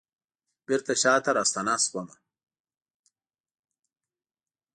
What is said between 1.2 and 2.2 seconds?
راستنه شومه